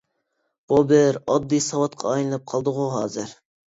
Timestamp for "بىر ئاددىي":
0.93-1.63